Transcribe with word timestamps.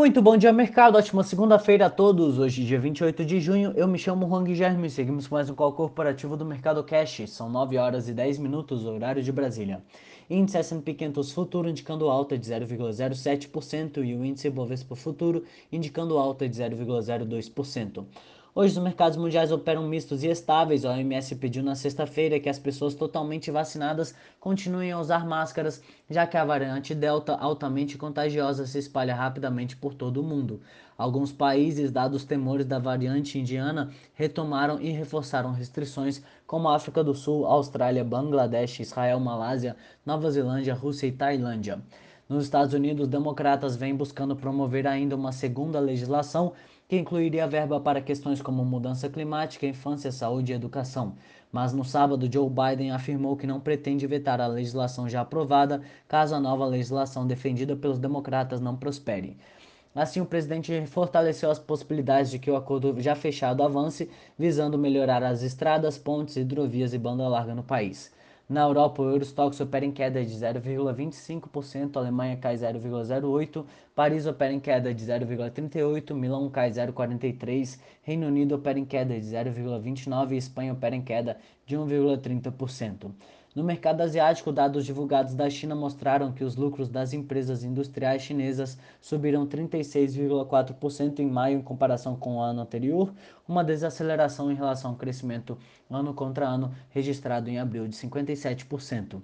Muito 0.00 0.22
bom 0.22 0.34
dia, 0.34 0.50
mercado. 0.50 0.96
Ótima 0.96 1.22
segunda-feira 1.22 1.84
a 1.84 1.90
todos. 1.90 2.38
Hoje, 2.38 2.64
dia 2.64 2.80
28 2.80 3.22
de 3.22 3.38
junho, 3.38 3.74
eu 3.76 3.86
me 3.86 3.98
chamo 3.98 4.26
Juan 4.26 4.44
Guilherme 4.44 4.86
e 4.86 4.90
seguimos 4.90 5.26
com 5.26 5.34
mais 5.34 5.50
um 5.50 5.54
call 5.54 5.74
corporativo 5.74 6.38
do 6.38 6.44
Mercado 6.46 6.82
Cash. 6.82 7.24
São 7.26 7.50
9 7.50 7.76
horas 7.76 8.08
e 8.08 8.14
10 8.14 8.38
minutos, 8.38 8.86
horário 8.86 9.22
de 9.22 9.30
Brasília. 9.30 9.82
Índice 10.30 10.56
S&P 10.56 10.94
500 10.94 11.32
Futuro 11.32 11.68
indicando 11.68 12.08
alta 12.08 12.38
de 12.38 12.50
0,07% 12.50 13.98
e 13.98 14.14
o 14.14 14.24
índice 14.24 14.48
Bovespa 14.48 14.96
Futuro 14.96 15.44
indicando 15.70 16.16
alta 16.16 16.48
de 16.48 16.56
0,02%. 16.56 18.02
Hoje 18.52 18.76
os 18.76 18.82
mercados 18.82 19.16
mundiais 19.16 19.52
operam 19.52 19.86
mistos 19.86 20.24
e 20.24 20.26
estáveis. 20.26 20.84
A 20.84 20.90
OMS 20.90 21.36
pediu 21.36 21.62
na 21.62 21.76
sexta-feira 21.76 22.40
que 22.40 22.48
as 22.48 22.58
pessoas 22.58 22.96
totalmente 22.96 23.48
vacinadas 23.48 24.12
continuem 24.40 24.90
a 24.90 24.98
usar 24.98 25.24
máscaras, 25.24 25.80
já 26.10 26.26
que 26.26 26.36
a 26.36 26.44
variante 26.44 26.92
Delta, 26.92 27.36
altamente 27.36 27.96
contagiosa, 27.96 28.66
se 28.66 28.76
espalha 28.76 29.14
rapidamente 29.14 29.76
por 29.76 29.94
todo 29.94 30.20
o 30.20 30.24
mundo. 30.24 30.60
Alguns 30.98 31.30
países, 31.30 31.92
dados 31.92 32.22
os 32.22 32.26
temores 32.26 32.66
da 32.66 32.80
variante 32.80 33.38
indiana, 33.38 33.88
retomaram 34.14 34.80
e 34.80 34.90
reforçaram 34.90 35.52
restrições, 35.52 36.20
como 36.44 36.68
a 36.68 36.74
África 36.74 37.04
do 37.04 37.14
Sul, 37.14 37.46
Austrália, 37.46 38.02
Bangladesh, 38.02 38.80
Israel, 38.80 39.20
Malásia, 39.20 39.76
Nova 40.04 40.28
Zelândia, 40.28 40.74
Rússia 40.74 41.06
e 41.06 41.12
Tailândia. 41.12 41.80
Nos 42.28 42.44
Estados 42.44 42.74
Unidos, 42.74 43.06
democratas 43.06 43.76
vêm 43.76 43.94
buscando 43.94 44.34
promover 44.34 44.88
ainda 44.88 45.14
uma 45.14 45.30
segunda 45.30 45.78
legislação 45.78 46.52
que 46.90 46.98
incluiria 46.98 47.46
verba 47.46 47.78
para 47.78 48.00
questões 48.00 48.42
como 48.42 48.64
mudança 48.64 49.08
climática, 49.08 49.64
infância, 49.64 50.10
saúde 50.10 50.50
e 50.50 50.56
educação. 50.56 51.14
Mas 51.52 51.72
no 51.72 51.84
sábado, 51.84 52.28
Joe 52.28 52.50
Biden 52.50 52.90
afirmou 52.90 53.36
que 53.36 53.46
não 53.46 53.60
pretende 53.60 54.08
vetar 54.08 54.40
a 54.40 54.48
legislação 54.48 55.08
já 55.08 55.20
aprovada 55.20 55.82
caso 56.08 56.34
a 56.34 56.40
nova 56.40 56.66
legislação 56.66 57.24
defendida 57.24 57.76
pelos 57.76 58.00
democratas 58.00 58.60
não 58.60 58.74
prospere. 58.74 59.36
Assim, 59.94 60.20
o 60.20 60.26
presidente 60.26 60.84
fortaleceu 60.86 61.48
as 61.48 61.60
possibilidades 61.60 62.28
de 62.28 62.40
que 62.40 62.50
o 62.50 62.56
acordo 62.56 63.00
já 63.00 63.14
fechado 63.14 63.62
avance, 63.62 64.10
visando 64.36 64.76
melhorar 64.76 65.22
as 65.22 65.44
estradas, 65.44 65.96
pontes, 65.96 66.34
hidrovias 66.34 66.92
e 66.92 66.98
banda 66.98 67.28
larga 67.28 67.54
no 67.54 67.62
país. 67.62 68.10
Na 68.50 68.62
Europa, 68.62 69.00
o 69.00 69.08
Eurostox 69.08 69.60
opera 69.60 69.84
em 69.86 69.92
queda 69.92 70.24
de 70.24 70.34
0,25%, 70.34 71.96
Alemanha 71.96 72.36
cai 72.36 72.56
0,08%, 72.56 73.64
Paris 73.94 74.26
opera 74.26 74.52
em 74.52 74.58
queda 74.58 74.92
de 74.92 75.04
0,38%, 75.06 76.12
Milão 76.16 76.50
cai 76.50 76.68
0,43%, 76.68 77.78
Reino 78.02 78.26
Unido 78.26 78.56
opera 78.56 78.76
em 78.76 78.84
queda 78.84 79.14
de 79.14 79.24
0,29% 79.24 80.32
e 80.32 80.36
Espanha 80.36 80.72
opera 80.72 80.96
em 80.96 81.00
queda 81.00 81.36
de 81.64 81.76
1,30%. 81.76 83.12
No 83.60 83.66
mercado 83.66 84.00
asiático, 84.00 84.50
dados 84.50 84.86
divulgados 84.86 85.34
da 85.34 85.50
China 85.50 85.74
mostraram 85.74 86.32
que 86.32 86.42
os 86.42 86.56
lucros 86.56 86.88
das 86.88 87.12
empresas 87.12 87.62
industriais 87.62 88.22
chinesas 88.22 88.78
subiram 89.02 89.46
36,4% 89.46 91.18
em 91.18 91.26
maio 91.26 91.58
em 91.58 91.62
comparação 91.62 92.16
com 92.16 92.36
o 92.36 92.40
ano 92.40 92.62
anterior, 92.62 93.12
uma 93.46 93.62
desaceleração 93.62 94.50
em 94.50 94.54
relação 94.54 94.92
ao 94.92 94.96
crescimento 94.96 95.58
ano 95.90 96.14
contra 96.14 96.48
ano 96.48 96.74
registrado 96.88 97.50
em 97.50 97.58
abril 97.58 97.86
de 97.86 97.94
57%. 97.94 99.20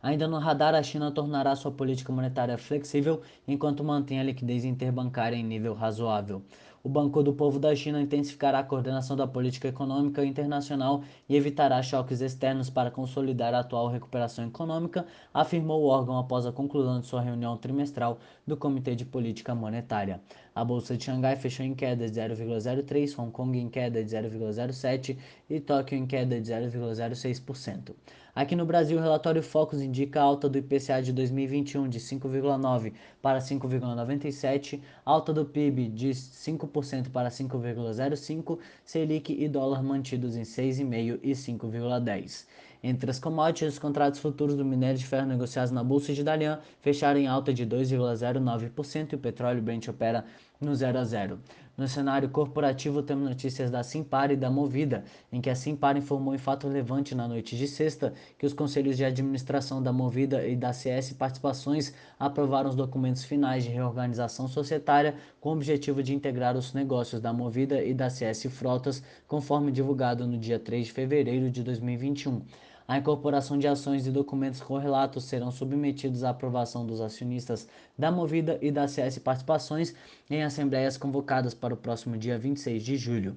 Ainda 0.00 0.28
no 0.28 0.38
radar, 0.38 0.76
a 0.76 0.82
China 0.84 1.10
tornará 1.10 1.56
sua 1.56 1.72
política 1.72 2.12
monetária 2.12 2.56
flexível 2.56 3.20
enquanto 3.48 3.82
mantém 3.82 4.20
a 4.20 4.22
liquidez 4.22 4.64
interbancária 4.64 5.34
em 5.34 5.42
nível 5.42 5.74
razoável. 5.74 6.40
O 6.84 6.88
Banco 6.88 7.22
do 7.22 7.32
Povo 7.32 7.60
da 7.60 7.76
China 7.76 8.02
intensificará 8.02 8.58
a 8.58 8.64
coordenação 8.64 9.14
da 9.14 9.24
política 9.24 9.68
econômica 9.68 10.24
internacional 10.24 11.04
e 11.28 11.36
evitará 11.36 11.80
choques 11.80 12.20
externos 12.20 12.68
para 12.68 12.90
consolidar 12.90 13.54
a 13.54 13.60
atual 13.60 13.86
recuperação 13.86 14.44
econômica, 14.48 15.06
afirmou 15.32 15.80
o 15.80 15.86
órgão 15.86 16.18
após 16.18 16.44
a 16.44 16.50
conclusão 16.50 16.98
de 16.98 17.06
sua 17.06 17.20
reunião 17.20 17.56
trimestral 17.56 18.18
do 18.44 18.56
Comitê 18.56 18.96
de 18.96 19.04
Política 19.04 19.54
Monetária. 19.54 20.20
A 20.52 20.64
bolsa 20.64 20.96
de 20.96 21.04
Xangai 21.04 21.36
fechou 21.36 21.64
em 21.64 21.72
queda 21.72 22.10
de 22.10 22.20
0,03, 22.20 23.16
Hong 23.16 23.30
Kong 23.30 23.56
em 23.56 23.68
queda 23.68 24.02
de 24.02 24.10
0,07 24.10 25.16
e 25.48 25.60
Tóquio 25.60 25.96
em 25.96 26.04
queda 26.04 26.40
de 26.40 26.52
0,06%. 26.52 27.94
Aqui 28.34 28.56
no 28.56 28.64
Brasil, 28.64 28.96
o 28.96 29.00
relatório 29.00 29.42
Focus 29.42 29.82
indica 29.82 30.18
alta 30.18 30.48
do 30.48 30.56
IPCA 30.56 31.02
de 31.02 31.12
2021 31.12 31.86
de 31.86 32.00
5,9 32.00 32.94
para 33.20 33.38
5,97, 33.38 34.80
alta 35.04 35.34
do 35.34 35.44
PIB 35.44 35.88
de 35.88 36.08
5% 36.12 36.71
para 37.10 37.28
5,05, 37.28 38.58
Selic 38.84 39.32
e 39.32 39.48
dólar 39.48 39.82
mantidos 39.82 40.36
em 40.36 40.42
6,5 40.42 41.20
e 41.22 41.32
5,10. 41.32 42.46
Entre 42.84 43.08
as 43.08 43.18
commodities, 43.20 43.74
os 43.74 43.78
contratos 43.78 44.18
futuros 44.18 44.56
do 44.56 44.64
minério 44.64 44.98
de 44.98 45.06
ferro 45.06 45.26
negociados 45.26 45.70
na 45.70 45.84
Bolsa 45.84 46.12
de 46.12 46.24
Dalian 46.24 46.58
fecharam 46.80 47.20
em 47.20 47.28
alta 47.28 47.54
de 47.54 47.64
2,09% 47.64 49.12
e 49.12 49.14
o 49.14 49.18
petróleo 49.18 49.62
Brent 49.62 49.86
opera 49.86 50.24
no 50.60 50.74
0 50.74 50.98
a 50.98 51.04
0. 51.04 51.38
No 51.74 51.88
cenário 51.88 52.28
corporativo, 52.28 53.02
temos 53.02 53.26
notícias 53.26 53.70
da 53.70 53.82
Simpar 53.82 54.30
e 54.30 54.36
da 54.36 54.50
Movida, 54.50 55.04
em 55.32 55.40
que 55.40 55.48
a 55.48 55.54
Simpar 55.54 55.96
informou 55.96 56.34
em 56.34 56.38
fato 56.38 56.68
relevante 56.68 57.14
na 57.14 57.26
noite 57.26 57.56
de 57.56 57.66
sexta 57.66 58.12
que 58.38 58.44
os 58.44 58.52
conselhos 58.52 58.94
de 58.94 59.06
administração 59.06 59.82
da 59.82 59.90
Movida 59.90 60.46
e 60.46 60.54
da 60.54 60.74
CS 60.74 61.14
Participações 61.14 61.94
aprovaram 62.18 62.68
os 62.68 62.76
documentos 62.76 63.24
finais 63.24 63.64
de 63.64 63.70
reorganização 63.70 64.46
societária 64.48 65.14
com 65.40 65.48
o 65.48 65.52
objetivo 65.52 66.02
de 66.02 66.14
integrar 66.14 66.58
os 66.58 66.74
negócios 66.74 67.22
da 67.22 67.32
Movida 67.32 67.82
e 67.82 67.94
da 67.94 68.10
CS 68.10 68.44
Frotas, 68.50 69.02
conforme 69.26 69.72
divulgado 69.72 70.26
no 70.26 70.36
dia 70.36 70.58
3 70.58 70.88
de 70.88 70.92
fevereiro 70.92 71.50
de 71.50 71.62
2021. 71.62 72.42
A 72.86 72.98
incorporação 72.98 73.58
de 73.58 73.68
ações 73.68 74.06
e 74.06 74.10
documentos 74.10 74.60
correlatos 74.60 75.24
serão 75.24 75.50
submetidos 75.50 76.24
à 76.24 76.30
aprovação 76.30 76.84
dos 76.84 77.00
acionistas 77.00 77.68
da 77.96 78.10
Movida 78.10 78.58
e 78.60 78.70
da 78.70 78.88
CS 78.88 79.18
Participações 79.18 79.94
em 80.28 80.42
assembleias 80.42 80.96
convocadas 80.96 81.54
para 81.54 81.74
o 81.74 81.76
próximo 81.76 82.16
dia 82.16 82.38
26 82.38 82.82
de 82.82 82.96
julho. 82.96 83.36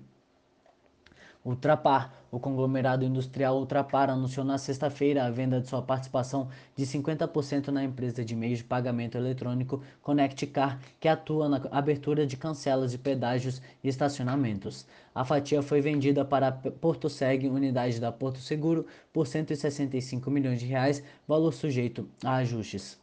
Ultrapar. 1.46 2.12
O 2.32 2.40
conglomerado 2.40 3.06
industrial 3.06 3.58
Ultrapar 3.60 4.10
anunciou 4.10 4.44
na 4.44 4.58
sexta-feira 4.58 5.24
a 5.24 5.30
venda 5.30 5.62
de 5.62 5.70
sua 5.70 5.82
participação 5.82 6.50
de 6.76 6.84
50% 6.84 7.68
na 7.68 7.84
empresa 7.84 8.26
de 8.26 8.36
meios 8.36 8.58
de 8.58 8.64
pagamento 8.64 9.16
eletrônico 9.16 9.82
ConnectCar, 10.02 10.80
que 11.00 11.08
atua 11.08 11.48
na 11.48 11.62
abertura 11.72 12.26
de 12.26 12.36
cancelas 12.36 12.92
de 12.92 12.98
pedágios 12.98 13.62
e 13.84 13.88
estacionamentos. 13.88 14.88
A 15.14 15.24
fatia 15.24 15.62
foi 15.62 15.82
vendida 15.82 16.26
para 16.26 16.48
a 16.48 16.52
Porto 16.52 17.10
Seg, 17.10 17.48
unidade 17.48 18.02
da 18.02 18.12
Porto 18.12 18.40
Seguro, 18.40 18.88
por 19.14 19.28
165 19.28 20.32
milhões 20.32 20.60
de 20.60 20.66
reais, 20.66 21.04
valor 21.28 21.54
sujeito 21.54 22.10
a 22.24 22.38
ajustes. 22.38 23.00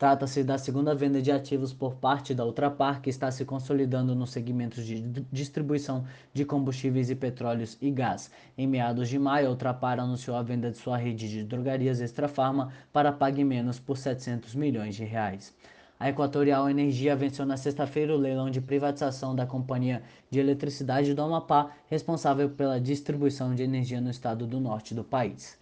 Trata-se 0.00 0.42
da 0.42 0.56
segunda 0.56 0.94
venda 0.94 1.20
de 1.20 1.30
ativos 1.30 1.74
por 1.74 1.94
parte 1.94 2.34
da 2.34 2.46
Ultrapar, 2.46 3.02
que 3.02 3.10
está 3.10 3.30
se 3.30 3.44
consolidando 3.44 4.14
nos 4.14 4.30
segmentos 4.30 4.86
de 4.86 5.02
distribuição 5.30 6.06
de 6.32 6.42
combustíveis 6.42 7.10
e 7.10 7.14
petróleos 7.14 7.76
e 7.82 7.90
gás. 7.90 8.30
Em 8.56 8.66
meados 8.66 9.10
de 9.10 9.18
maio, 9.18 9.48
a 9.48 9.50
Ultrapar 9.50 10.00
anunciou 10.00 10.38
a 10.38 10.42
venda 10.42 10.70
de 10.70 10.78
sua 10.78 10.96
rede 10.96 11.28
de 11.28 11.44
drogarias 11.44 12.00
Extra 12.00 12.28
Farma 12.28 12.72
para 12.90 13.12
Pague 13.12 13.44
Menos 13.44 13.78
por 13.78 13.98
700 13.98 14.54
milhões 14.54 14.94
de 14.94 15.04
reais. 15.04 15.54
A 15.98 16.08
Equatorial 16.08 16.70
Energia 16.70 17.14
venceu 17.14 17.44
na 17.44 17.58
sexta-feira 17.58 18.14
o 18.14 18.18
leilão 18.18 18.48
de 18.48 18.62
privatização 18.62 19.36
da 19.36 19.44
Companhia 19.44 20.02
de 20.30 20.40
Eletricidade 20.40 21.12
do 21.12 21.20
Amapá, 21.20 21.72
responsável 21.90 22.48
pela 22.48 22.80
distribuição 22.80 23.54
de 23.54 23.64
energia 23.64 24.00
no 24.00 24.08
estado 24.08 24.46
do 24.46 24.58
norte 24.58 24.94
do 24.94 25.04
país. 25.04 25.59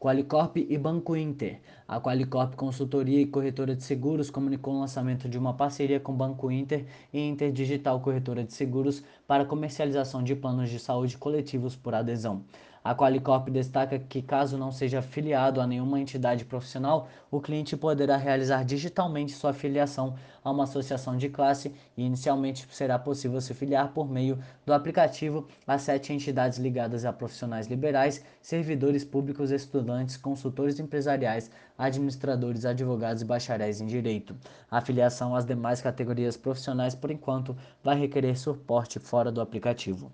Qualicorp 0.00 0.56
e 0.58 0.78
Banco 0.78 1.16
Inter. 1.16 1.60
A 1.88 2.00
Qualicorp 2.00 2.54
Consultoria 2.54 3.20
e 3.20 3.26
Corretora 3.26 3.74
de 3.74 3.82
Seguros 3.82 4.30
comunicou 4.30 4.74
o 4.74 4.78
lançamento 4.78 5.28
de 5.28 5.36
uma 5.36 5.54
parceria 5.54 5.98
com 5.98 6.12
Banco 6.12 6.52
Inter 6.52 6.86
e 7.12 7.18
Inter 7.18 7.50
Digital 7.50 7.98
Corretora 7.98 8.44
de 8.44 8.52
Seguros 8.52 9.02
para 9.26 9.44
comercialização 9.44 10.22
de 10.22 10.36
planos 10.36 10.70
de 10.70 10.78
saúde 10.78 11.18
coletivos 11.18 11.74
por 11.74 11.96
adesão. 11.96 12.44
A 12.88 12.94
Qualicorp 12.94 13.50
destaca 13.50 13.98
que, 13.98 14.22
caso 14.22 14.56
não 14.56 14.72
seja 14.72 15.00
afiliado 15.00 15.60
a 15.60 15.66
nenhuma 15.66 16.00
entidade 16.00 16.46
profissional, 16.46 17.06
o 17.30 17.38
cliente 17.38 17.76
poderá 17.76 18.16
realizar 18.16 18.64
digitalmente 18.64 19.32
sua 19.32 19.52
filiação 19.52 20.14
a 20.42 20.50
uma 20.50 20.64
associação 20.64 21.14
de 21.14 21.28
classe 21.28 21.70
e, 21.94 22.02
inicialmente, 22.02 22.66
será 22.70 22.98
possível 22.98 23.42
se 23.42 23.52
filiar 23.52 23.92
por 23.92 24.10
meio 24.10 24.38
do 24.64 24.72
aplicativo 24.72 25.46
a 25.66 25.76
sete 25.76 26.14
entidades 26.14 26.58
ligadas 26.58 27.04
a 27.04 27.12
profissionais 27.12 27.66
liberais, 27.66 28.24
servidores 28.40 29.04
públicos, 29.04 29.50
estudantes, 29.50 30.16
consultores 30.16 30.80
empresariais, 30.80 31.50
administradores, 31.76 32.64
advogados 32.64 33.20
e 33.20 33.26
bacharéis 33.26 33.82
em 33.82 33.86
direito. 33.86 34.34
A 34.70 34.80
filiação 34.80 35.36
às 35.36 35.44
demais 35.44 35.82
categorias 35.82 36.38
profissionais, 36.38 36.94
por 36.94 37.10
enquanto, 37.10 37.54
vai 37.84 37.98
requerer 38.00 38.38
suporte 38.38 38.98
fora 38.98 39.30
do 39.30 39.42
aplicativo. 39.42 40.10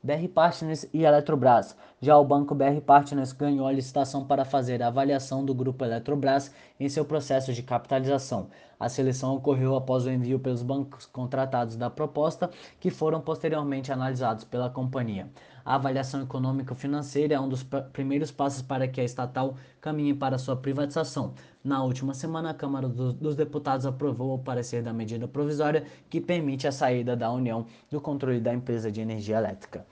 BR 0.00 0.28
Partners 0.32 0.88
e 0.94 1.04
Eletrobras. 1.04 1.76
Já 2.00 2.16
o 2.16 2.24
banco 2.24 2.54
BR 2.54 2.80
Partners 2.86 3.32
ganhou 3.32 3.66
a 3.66 3.72
licitação 3.72 4.24
para 4.24 4.44
fazer 4.44 4.80
a 4.80 4.86
avaliação 4.86 5.44
do 5.44 5.52
grupo 5.52 5.84
Eletrobras 5.84 6.54
em 6.78 6.88
seu 6.88 7.04
processo 7.04 7.52
de 7.52 7.64
capitalização. 7.64 8.48
A 8.78 8.88
seleção 8.88 9.34
ocorreu 9.34 9.74
após 9.74 10.06
o 10.06 10.10
envio 10.10 10.38
pelos 10.38 10.62
bancos 10.62 11.04
contratados 11.04 11.74
da 11.74 11.90
proposta, 11.90 12.48
que 12.78 12.92
foram 12.92 13.20
posteriormente 13.20 13.90
analisados 13.90 14.44
pela 14.44 14.70
companhia. 14.70 15.28
A 15.68 15.74
avaliação 15.74 16.22
econômico-financeira 16.22 17.34
é 17.34 17.38
um 17.38 17.46
dos 17.46 17.62
primeiros 17.92 18.30
passos 18.30 18.62
para 18.62 18.88
que 18.88 19.02
a 19.02 19.04
estatal 19.04 19.54
caminhe 19.82 20.14
para 20.14 20.38
sua 20.38 20.56
privatização. 20.56 21.34
Na 21.62 21.84
última 21.84 22.14
semana, 22.14 22.48
a 22.48 22.54
Câmara 22.54 22.88
dos 22.88 23.36
Deputados 23.36 23.84
aprovou 23.84 24.32
o 24.32 24.38
parecer 24.38 24.82
da 24.82 24.94
medida 24.94 25.28
provisória 25.28 25.84
que 26.08 26.22
permite 26.22 26.66
a 26.66 26.72
saída 26.72 27.14
da 27.14 27.30
União 27.30 27.66
do 27.90 28.00
controle 28.00 28.40
da 28.40 28.54
empresa 28.54 28.90
de 28.90 29.02
energia 29.02 29.36
elétrica. 29.36 29.84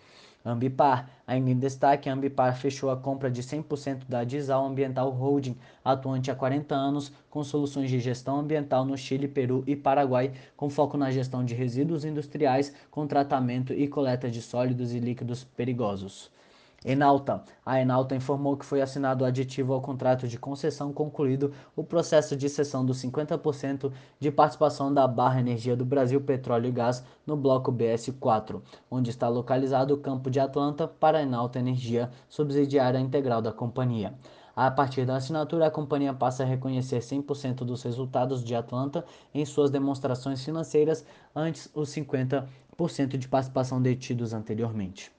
Ambipar. 0.47 1.11
Ainda 1.27 1.51
em 1.51 1.59
destaque, 1.59 2.09
a 2.09 2.13
Ambipar 2.13 2.57
fechou 2.57 2.89
a 2.89 2.97
compra 2.97 3.29
de 3.29 3.43
100% 3.43 4.03
da 4.09 4.23
Dizal 4.23 4.65
Ambiental 4.65 5.11
Holding, 5.11 5.57
atuante 5.85 6.31
há 6.31 6.37
40 6.37 6.73
anos, 6.73 7.13
com 7.29 7.43
soluções 7.43 7.91
de 7.91 7.99
gestão 7.99 8.39
ambiental 8.39 8.85
no 8.85 8.97
Chile, 8.97 9.27
Peru 9.27 9.65
e 9.67 9.75
Paraguai, 9.75 10.31
com 10.57 10.71
foco 10.71 10.97
na 10.97 11.11
gestão 11.11 11.45
de 11.45 11.53
resíduos 11.53 12.05
industriais, 12.05 12.73
com 12.93 13.09
tratamento 13.09 13.73
e 13.73 13.89
coleta 13.89 14.31
de 14.31 14.41
sólidos 14.41 14.95
e 14.95 15.01
líquidos 15.01 15.43
perigosos. 15.43 16.31
Enalta. 16.85 17.43
A 17.65 17.81
Enalta 17.81 18.15
informou 18.15 18.57
que 18.57 18.65
foi 18.65 18.81
assinado 18.81 19.25
o 19.25 19.27
aditivo 19.27 19.73
ao 19.73 19.81
contrato 19.81 20.29
de 20.29 20.39
concessão 20.39 20.93
concluído 20.93 21.53
o 21.75 21.83
processo 21.83 22.37
de 22.37 22.49
cessão 22.49 22.85
dos 22.85 23.03
50% 23.03 23.91
de 24.21 24.31
participação 24.31 24.93
da 24.93 25.09
Barra 25.09 25.41
Energia 25.41 25.75
do 25.75 25.85
Brasil 25.85 26.21
Petróleo 26.21 26.69
e 26.69 26.73
Gás 26.73 27.03
no 27.27 27.37
bloco 27.37 27.73
BS4, 27.73 28.61
onde 28.91 29.11
está 29.11 29.29
localizado 29.29 29.95
o 29.95 29.99
campo 29.99 30.31
de 30.31 30.39
Atlanta 30.39 30.87
para 30.87 31.19
a 31.19 31.23
Enalta 31.23 31.59
Energia, 31.59 32.11
subsidiária 32.29 32.99
integral 32.99 33.43
da 33.43 33.53
companhia. 33.53 34.15
A 34.55 34.71
partir 34.71 35.05
da 35.05 35.17
assinatura, 35.17 35.67
a 35.67 35.71
companhia 35.71 36.15
passa 36.15 36.43
a 36.43 36.47
reconhecer 36.47 37.01
100% 37.01 37.57
dos 37.57 37.83
resultados 37.83 38.45
de 38.45 38.55
Atlanta 38.55 39.05
em 39.35 39.45
suas 39.45 39.71
demonstrações 39.71 40.43
financeiras, 40.45 41.05
antes 41.35 41.71
os 41.75 41.91
50% 41.91 42.47
de 43.19 43.29
participação 43.29 43.83
detidos 43.83 44.33
anteriormente. 44.33 45.16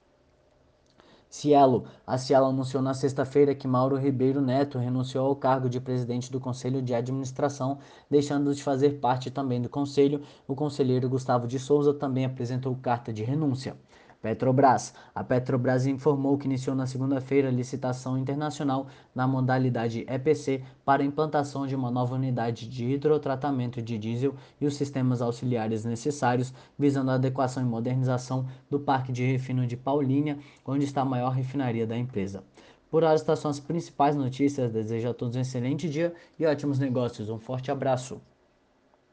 Cielo. 1.29 1.85
A 2.05 2.17
Cielo 2.17 2.45
anunciou 2.47 2.81
na 2.81 2.93
sexta-feira 2.93 3.53
que 3.53 3.67
Mauro 3.67 3.97
Ribeiro 3.97 4.41
Neto 4.41 4.77
renunciou 4.77 5.27
ao 5.27 5.35
cargo 5.35 5.69
de 5.69 5.79
presidente 5.79 6.31
do 6.31 6.39
Conselho 6.39 6.81
de 6.81 6.93
Administração, 6.93 7.79
deixando 8.09 8.53
de 8.53 8.63
fazer 8.63 8.99
parte 8.99 9.29
também 9.29 9.61
do 9.61 9.69
conselho. 9.69 10.21
O 10.47 10.55
conselheiro 10.55 11.09
Gustavo 11.09 11.47
de 11.47 11.59
Souza 11.59 11.93
também 11.93 12.25
apresentou 12.25 12.75
carta 12.75 13.11
de 13.11 13.23
renúncia. 13.23 13.75
Petrobras. 14.21 14.93
A 15.13 15.23
Petrobras 15.23 15.85
informou 15.85 16.37
que 16.37 16.45
iniciou 16.45 16.75
na 16.75 16.87
segunda-feira 16.87 17.47
a 17.49 17.51
licitação 17.51 18.17
internacional 18.17 18.87
na 19.13 19.27
modalidade 19.27 20.05
EPC 20.07 20.63
para 20.83 21.03
implantação 21.03 21.67
de 21.67 21.75
uma 21.75 21.91
nova 21.91 22.15
unidade 22.15 22.67
de 22.67 22.85
hidrotratamento 22.85 23.81
de 23.81 23.97
diesel 23.97 24.35
e 24.59 24.65
os 24.65 24.75
sistemas 24.75 25.21
auxiliares 25.21 25.85
necessários, 25.85 26.53
visando 26.77 27.11
a 27.11 27.15
adequação 27.15 27.63
e 27.63 27.65
modernização 27.65 28.47
do 28.69 28.79
parque 28.79 29.11
de 29.11 29.25
refino 29.25 29.65
de 29.67 29.77
Paulínia, 29.77 30.37
onde 30.65 30.85
está 30.85 31.01
a 31.01 31.05
maior 31.05 31.29
refinaria 31.29 31.85
da 31.85 31.97
empresa. 31.97 32.43
Por 32.89 33.03
hora, 33.03 33.15
estas 33.15 33.39
são 33.39 33.51
as 33.51 33.59
principais 33.59 34.15
notícias. 34.15 34.71
Desejo 34.71 35.09
a 35.09 35.13
todos 35.13 35.35
um 35.35 35.41
excelente 35.41 35.89
dia 35.89 36.13
e 36.39 36.45
ótimos 36.45 36.79
negócios. 36.79 37.29
Um 37.29 37.37
forte 37.37 37.69
abraço. 37.69 38.21